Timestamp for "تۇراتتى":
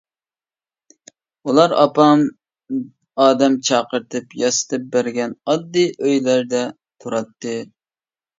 7.05-7.55